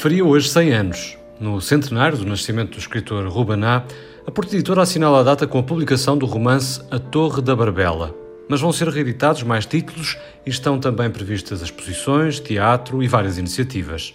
faria 0.00 0.24
hoje 0.24 0.48
100 0.48 0.72
anos. 0.72 1.18
No 1.38 1.60
centenário 1.60 2.16
do 2.16 2.24
nascimento 2.24 2.70
do 2.70 2.78
escritor 2.78 3.28
Rubaná, 3.28 3.84
a 4.26 4.30
Porta 4.30 4.54
Editora 4.54 4.80
assinala 4.80 5.20
a 5.20 5.22
data 5.22 5.46
com 5.46 5.58
a 5.58 5.62
publicação 5.62 6.16
do 6.16 6.24
romance 6.24 6.80
A 6.90 6.98
Torre 6.98 7.42
da 7.42 7.54
Barbela. 7.54 8.14
Mas 8.48 8.62
vão 8.62 8.72
ser 8.72 8.88
reeditados 8.88 9.42
mais 9.42 9.66
títulos 9.66 10.16
e 10.46 10.48
estão 10.48 10.80
também 10.80 11.10
previstas 11.10 11.60
exposições, 11.60 12.40
teatro 12.40 13.02
e 13.02 13.08
várias 13.08 13.36
iniciativas 13.36 14.14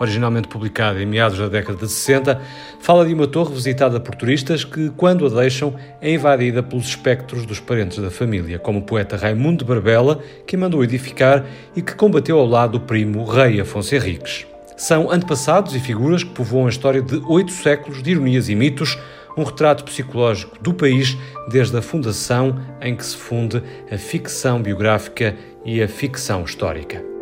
originalmente 0.00 0.48
publicada 0.48 1.00
em 1.00 1.06
meados 1.06 1.38
da 1.38 1.46
década 1.46 1.78
de 1.78 1.88
60, 1.88 2.40
fala 2.80 3.06
de 3.06 3.14
uma 3.14 3.28
torre 3.28 3.54
visitada 3.54 4.00
por 4.00 4.16
turistas 4.16 4.64
que, 4.64 4.90
quando 4.96 5.24
a 5.24 5.28
deixam, 5.28 5.72
é 6.00 6.12
invadida 6.12 6.64
pelos 6.64 6.88
espectros 6.88 7.46
dos 7.46 7.60
parentes 7.60 7.98
da 7.98 8.10
família, 8.10 8.58
como 8.58 8.80
o 8.80 8.82
poeta 8.82 9.16
Raimundo 9.16 9.64
Barbela, 9.64 10.20
que 10.48 10.56
mandou 10.56 10.82
edificar 10.82 11.46
e 11.76 11.80
que 11.80 11.94
combateu 11.94 12.40
ao 12.40 12.46
lado 12.46 12.72
do 12.72 12.80
primo 12.80 13.24
rei 13.24 13.60
Afonso 13.60 13.94
Henriques. 13.94 14.44
São 14.76 15.10
antepassados 15.10 15.74
e 15.74 15.80
figuras 15.80 16.24
que 16.24 16.30
povoam 16.30 16.66
a 16.66 16.70
história 16.70 17.00
de 17.00 17.22
oito 17.26 17.52
séculos 17.52 18.02
de 18.02 18.10
ironias 18.10 18.48
e 18.48 18.54
mitos, 18.54 18.98
um 19.36 19.44
retrato 19.44 19.84
psicológico 19.84 20.56
do 20.62 20.74
país 20.74 21.16
desde 21.48 21.76
a 21.76 21.82
fundação 21.82 22.60
em 22.80 22.94
que 22.96 23.04
se 23.04 23.16
funde 23.16 23.62
a 23.90 23.98
ficção 23.98 24.60
biográfica 24.60 25.36
e 25.64 25.82
a 25.82 25.88
ficção 25.88 26.44
histórica. 26.44 27.13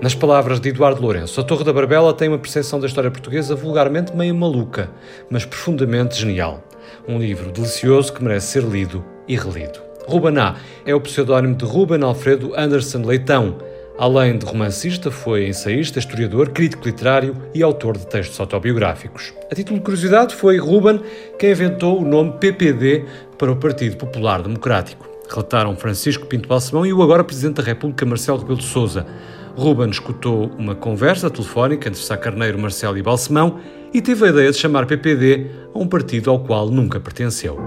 Nas 0.00 0.14
palavras 0.14 0.58
de 0.58 0.70
Eduardo 0.70 1.02
Lourenço, 1.02 1.38
A 1.38 1.44
Torre 1.44 1.62
da 1.62 1.74
Barbela 1.74 2.14
tem 2.14 2.26
uma 2.26 2.38
percepção 2.38 2.80
da 2.80 2.86
história 2.86 3.10
portuguesa 3.10 3.54
vulgarmente 3.54 4.16
meio 4.16 4.34
maluca, 4.34 4.90
mas 5.28 5.44
profundamente 5.44 6.18
genial. 6.18 6.64
Um 7.06 7.18
livro 7.18 7.52
delicioso 7.52 8.10
que 8.10 8.24
merece 8.24 8.46
ser 8.46 8.62
lido 8.62 9.04
e 9.28 9.36
relido. 9.36 9.78
Rubaná 10.06 10.56
é 10.86 10.94
o 10.94 11.00
pseudónimo 11.02 11.54
de 11.54 11.66
Ruben 11.66 12.02
Alfredo 12.02 12.54
Anderson 12.56 13.02
Leitão. 13.02 13.58
Além 13.98 14.38
de 14.38 14.46
romancista, 14.46 15.10
foi 15.10 15.46
ensaísta, 15.46 15.98
historiador, 15.98 16.48
crítico 16.48 16.88
literário 16.88 17.36
e 17.52 17.62
autor 17.62 17.98
de 17.98 18.06
textos 18.06 18.40
autobiográficos. 18.40 19.34
A 19.52 19.54
título 19.54 19.80
de 19.80 19.84
curiosidade, 19.84 20.34
foi 20.34 20.56
Ruben 20.56 21.02
quem 21.38 21.50
inventou 21.50 22.00
o 22.00 22.04
nome 22.06 22.38
PPD 22.40 23.04
para 23.36 23.52
o 23.52 23.56
Partido 23.56 23.98
Popular 23.98 24.40
Democrático. 24.40 25.06
Relataram 25.28 25.76
Francisco 25.76 26.26
Pinto 26.26 26.48
Balsemão 26.48 26.86
e 26.86 26.92
o 26.92 27.02
agora 27.02 27.22
Presidente 27.22 27.56
da 27.56 27.62
República, 27.62 28.06
Marcelo 28.06 28.38
Rebelo 28.38 28.58
de 28.58 28.64
Sousa. 28.64 29.06
Ruben 29.60 29.90
escutou 29.90 30.50
uma 30.56 30.74
conversa 30.74 31.28
telefónica 31.28 31.86
entre 31.86 32.00
Sá 32.00 32.16
Carneiro, 32.16 32.58
Marcelo 32.58 32.96
e 32.96 33.02
Balsemão 33.02 33.60
e 33.92 34.00
teve 34.00 34.24
a 34.24 34.30
ideia 34.30 34.50
de 34.50 34.56
chamar 34.56 34.86
PPD 34.86 35.50
a 35.74 35.78
um 35.78 35.86
partido 35.86 36.30
ao 36.30 36.42
qual 36.42 36.70
nunca 36.70 36.98
pertenceu. 36.98 37.58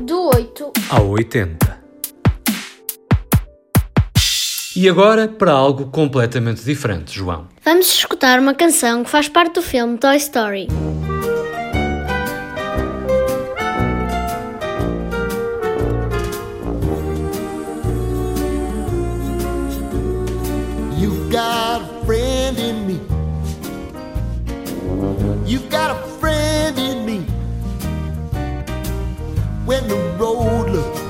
Do 0.00 0.30
8 0.34 0.72
ao 0.90 1.10
80. 1.10 1.77
E 4.76 4.88
agora 4.88 5.26
para 5.26 5.52
algo 5.52 5.86
completamente 5.86 6.62
diferente, 6.62 7.16
João. 7.16 7.48
Vamos 7.64 7.86
escutar 7.86 8.38
uma 8.38 8.54
canção 8.54 9.02
que 9.02 9.10
faz 9.10 9.28
parte 9.28 9.54
do 9.54 9.62
filme 9.62 9.96
Toy 9.98 10.16
Story. 10.16 10.68
You've 20.98 21.30
got 21.30 21.82
a 21.82 22.04
friend 22.04 22.58
in 22.58 22.86
me. 22.86 23.00
You've 25.46 25.68
got 25.70 25.90
a 25.92 26.06
friend 26.20 26.78
in 26.78 27.04
me. 27.06 27.26
When 29.64 29.86
the 29.88 29.96
road 30.18 30.70
looks 30.70 31.00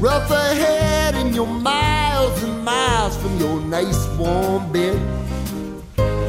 rough 0.00 0.30
ahead 0.30 0.87
and 1.14 1.34
you're 1.34 1.46
miles 1.46 2.42
and 2.42 2.64
miles 2.64 3.16
from 3.16 3.38
your 3.38 3.60
nice 3.60 4.06
warm 4.18 4.70
bed. 4.72 4.98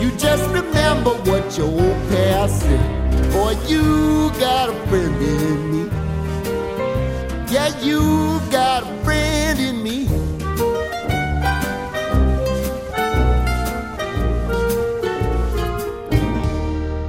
You 0.02 0.12
just 0.18 0.44
remember 0.52 1.12
what 1.30 1.58
your 1.58 1.68
old 1.68 2.10
past 2.10 2.62
said. 2.62 3.32
Boy, 3.32 3.56
you 3.68 4.32
got 4.40 4.70
a 4.70 4.88
friend 4.88 5.16
in 5.22 5.72
me. 5.72 5.90
Yeah, 7.52 7.70
you 7.82 8.40
got 8.52 8.84
a 8.84 9.04
friend 9.04 9.60
in 9.60 9.84
me. 9.84 10.08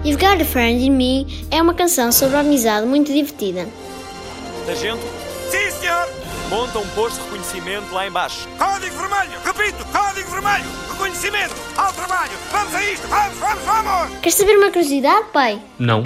You've 0.03 0.19
Got 0.19 0.41
a 0.41 0.45
Friend 0.45 0.83
in 0.83 0.91
Me 0.91 1.47
é 1.53 1.63
uma 1.63 1.73
canção 1.73 2.11
sobre 2.11 2.37
a 2.37 2.41
amizade 2.41 2.85
muito 2.85 3.13
divertida. 3.13 3.69
Sim, 4.67 4.77
senhor! 4.77 5.30
Monta 6.51 6.81
um 6.81 6.89
posto 6.89 7.19
de 7.19 7.23
reconhecimento 7.27 7.95
lá 7.95 8.09
embaixo. 8.09 8.49
Código 8.59 8.97
vermelho! 8.97 9.39
Repito, 9.45 9.85
código 9.85 10.31
vermelho! 10.33 10.65
Reconhecimento! 10.91 11.55
Ao 11.77 11.93
trabalho! 11.93 12.33
Vamos 12.51 12.75
a 12.75 12.83
isto! 12.83 13.07
Vamos, 13.07 13.39
vamos, 13.39 13.65
vamos! 13.65 14.19
Queres 14.19 14.35
saber 14.35 14.57
uma 14.57 14.67
curiosidade, 14.73 15.27
pai? 15.33 15.63
Não? 15.79 16.03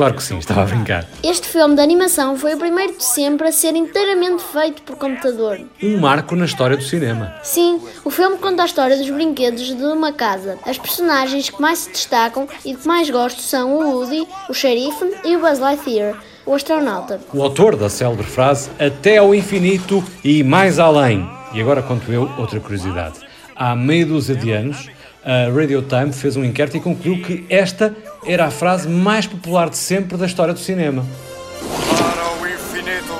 Claro 0.00 0.14
que 0.14 0.22
sim, 0.22 0.38
estava 0.38 0.62
a 0.62 0.64
brincar. 0.64 1.06
Este 1.22 1.46
filme 1.46 1.74
de 1.74 1.82
animação 1.82 2.34
foi 2.34 2.54
o 2.54 2.56
primeiro 2.56 2.96
de 2.96 3.04
sempre 3.04 3.48
a 3.48 3.52
ser 3.52 3.76
inteiramente 3.76 4.42
feito 4.42 4.80
por 4.80 4.96
computador. 4.96 5.60
Um 5.82 5.98
marco 5.98 6.34
na 6.34 6.46
história 6.46 6.74
do 6.74 6.82
cinema. 6.82 7.34
Sim, 7.42 7.78
o 8.02 8.08
filme 8.08 8.38
conta 8.38 8.62
a 8.62 8.64
história 8.64 8.96
dos 8.96 9.10
brinquedos 9.10 9.76
de 9.76 9.84
uma 9.84 10.10
casa. 10.10 10.56
As 10.64 10.78
personagens 10.78 11.50
que 11.50 11.60
mais 11.60 11.80
se 11.80 11.90
destacam 11.90 12.48
e 12.64 12.74
que 12.74 12.88
mais 12.88 13.10
gosto 13.10 13.42
são 13.42 13.74
o 13.74 13.98
Woody, 13.98 14.26
o 14.48 14.54
xerife 14.54 15.04
e 15.22 15.36
o 15.36 15.40
Buzz 15.40 15.58
Lightyear, 15.58 16.16
o 16.46 16.54
astronauta. 16.54 17.20
O 17.34 17.42
autor 17.42 17.76
da 17.76 17.90
célebre 17.90 18.24
frase 18.24 18.70
Até 18.78 19.18
ao 19.18 19.34
infinito 19.34 20.02
e 20.24 20.42
mais 20.42 20.78
além. 20.78 21.28
E 21.52 21.60
agora 21.60 21.82
conto 21.82 22.10
eu 22.10 22.26
outra 22.38 22.58
curiosidade. 22.58 23.18
Há 23.54 23.76
meia 23.76 24.06
dúzia 24.06 24.34
de 24.34 24.50
anos, 24.50 24.88
a 25.22 25.50
Radio 25.54 25.82
Time 25.82 26.10
fez 26.10 26.38
um 26.38 26.44
inquérito 26.44 26.78
e 26.78 26.80
concluiu 26.80 27.20
que 27.20 27.44
esta 27.50 27.94
era 28.24 28.46
a 28.46 28.50
frase 28.50 28.88
mais 28.88 29.26
popular 29.26 29.70
de 29.70 29.76
sempre 29.76 30.16
da 30.16 30.26
história 30.26 30.52
do 30.52 30.60
cinema. 30.60 31.04
Para 31.98 32.42
o 32.42 32.46
infinito 32.46 33.14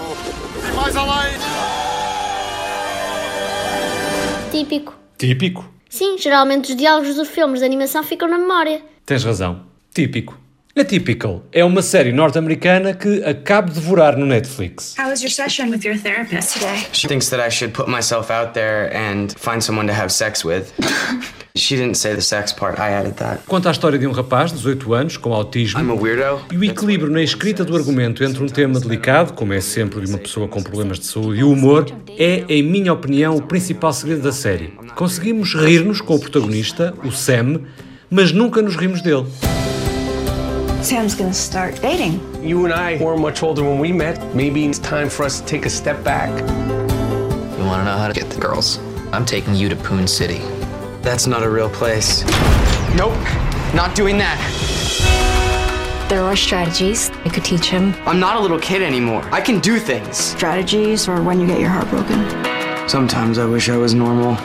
e 0.69 0.77
mais 0.77 0.97
além! 0.97 1.31
Típico. 4.51 4.95
Típico. 5.17 5.65
Sim, 5.89 6.19
geralmente 6.19 6.71
os 6.71 6.77
diálogos 6.77 7.15
dos 7.17 7.29
filmes 7.29 7.61
de 7.61 7.67
animação 7.67 8.03
ficam 8.03 8.29
na 8.29 8.39
memória. 8.39 8.83
Tens 9.07 9.25
razão. 9.25 9.63
Típico. 9.93 10.39
Atypical 10.81 11.45
é 11.53 11.63
uma 11.63 11.83
série 11.83 12.11
norte-americana 12.11 12.95
que 12.95 13.23
acabo 13.23 13.69
de 13.69 13.81
devorar 13.81 14.17
no 14.17 14.25
Netflix. 14.25 14.95
How 14.99 15.11
was 15.11 15.21
your 15.21 15.31
session 15.31 15.69
with 15.69 15.85
your 15.85 15.99
therapist 15.99 16.55
today? 16.55 16.87
She 16.93 17.07
thinks 17.07 17.29
that 17.29 17.47
I 17.47 17.51
should 17.51 17.75
put 17.75 17.87
myself 17.87 18.31
out 18.31 18.55
there 18.55 18.91
and 18.97 19.29
find 19.37 19.63
someone 19.63 19.87
to 19.89 19.93
have 19.93 20.11
sex 20.11 20.43
with. 20.43 20.73
she 21.55 21.77
didn't 21.77 21.97
say 21.97 22.15
the 22.15 22.23
sex 22.23 22.51
part, 22.53 22.79
I 22.79 22.93
added 22.93 23.17
that. 23.17 23.43
Conta 23.47 23.69
a 23.69 23.73
história 23.73 23.99
de 23.99 24.07
um 24.07 24.13
rapaz 24.13 24.53
de 24.53 24.57
18 24.57 24.95
anos 24.95 25.17
com 25.19 25.35
autismo 25.35 25.81
I'm 25.81 25.91
a 25.91 25.95
weirdo. 25.95 26.41
e 26.51 26.57
o 26.57 26.65
equilíbrio 26.65 27.11
na 27.11 27.23
escrita 27.23 27.63
do 27.63 27.77
argumento 27.77 28.25
entre 28.25 28.43
um 28.43 28.47
tema 28.47 28.81
delicado, 28.81 29.35
como 29.35 29.53
é 29.53 29.61
sempre 29.61 30.01
de 30.01 30.11
uma 30.11 30.19
pessoa 30.19 30.49
com 30.49 30.63
problemas 30.63 30.99
de 30.99 31.07
saúde, 31.07 31.41
e 31.41 31.45
o 31.45 31.53
humor 31.53 31.87
é, 32.19 32.45
em 32.49 32.63
minha 32.63 32.93
opinião, 32.95 33.37
o 33.37 33.43
principal 33.43 33.93
segredo 33.93 34.23
da 34.23 34.33
série. 34.33 34.73
Conseguimos 34.95 35.55
rir-nos 35.55 36.01
com 36.01 36.15
o 36.15 36.19
protagonista, 36.19 36.95
o 37.05 37.13
Sam, 37.13 37.61
mas 38.09 38.33
nunca 38.33 38.63
nos 38.63 38.77
rimos 38.77 39.03
dele. 39.03 39.27
Sam's 40.83 41.15
gonna 41.15 41.33
start 41.35 41.81
dating. 41.83 42.21
You 42.43 42.65
and 42.65 42.73
I 42.73 42.97
weren't 42.97 43.21
much 43.21 43.43
older 43.43 43.63
when 43.63 43.79
we 43.79 43.93
met. 43.93 44.35
Maybe 44.35 44.65
it's 44.65 44.79
time 44.79 45.11
for 45.11 45.25
us 45.25 45.41
to 45.41 45.47
take 45.47 45.67
a 45.67 45.71
step 45.71 46.03
back. 46.03 46.31
You 46.31 47.65
want 47.65 47.81
to 47.81 47.85
know 47.85 47.99
how 47.99 48.09
to 48.09 48.15
get 48.15 48.31
the 48.31 48.41
girls? 48.41 48.79
I'm 49.13 49.27
taking 49.27 49.55
you 49.55 49.69
to 49.69 49.77
Poon 49.77 50.09
City. 50.09 50.39
That's 51.03 51.27
not 51.27 51.43
a 51.43 51.51
real 51.51 51.69
place. 51.69 52.25
Nope, 52.97 53.13
not 53.75 53.95
doing 53.95 54.17
that. 54.19 54.39
There 56.09 56.23
are 56.23 56.35
strategies 56.35 57.11
I 57.25 57.29
could 57.29 57.45
teach 57.45 57.67
him. 57.67 57.95
I'm 58.07 58.19
not 58.19 58.37
a 58.37 58.41
little 58.41 58.59
kid 58.59 58.81
anymore. 58.83 59.23
I 59.31 59.43
can 59.43 59.61
do 59.61 59.79
things. 59.79 60.17
Strategies 60.17 61.07
or 61.09 61.23
when 61.23 61.39
you 61.41 61.47
get 61.47 61.61
your 61.61 61.69
heart 61.69 61.89
broken. 61.91 62.89
Sometimes 62.89 63.39
I 63.39 63.45
wish 63.45 63.69
I 63.69 63.77
was 63.77 63.95
normal. 63.95 64.37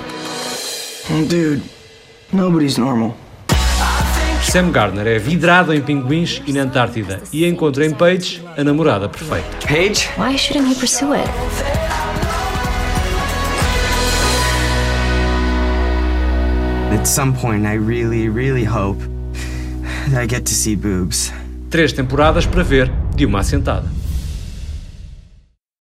Dude, 1.27 1.63
nobody's 2.33 2.77
normal. 2.77 3.15
Sam 4.55 4.71
Gardner 4.71 5.05
é 5.05 5.19
vidrado 5.19 5.73
em 5.73 5.81
pinguins 5.81 6.41
e 6.47 6.53
na 6.53 6.61
Antártida 6.61 7.21
e 7.33 7.45
encontra 7.45 7.85
em 7.85 7.93
Paige 7.93 8.41
a 8.55 8.63
namorada 8.63 9.09
perfeita. 9.09 9.49
Paige? 9.67 10.07
Why 10.17 10.37
shouldn't 10.37 10.69
he 10.69 10.75
pursue 10.75 11.13
it? 11.13 11.29
At 16.97 17.05
some 17.05 17.33
point, 17.33 17.65
I 17.65 17.75
really, 17.75 18.29
really 18.29 18.63
hope 18.63 19.03
that 20.11 20.23
I 20.23 20.25
get 20.25 20.45
to 20.45 20.53
see 20.53 20.77
boobs. 20.77 21.33
Três 21.69 21.91
temporadas 21.91 22.45
para 22.45 22.63
ver 22.63 22.89
de 23.13 23.25
uma 23.25 23.41
assentada. 23.41 24.04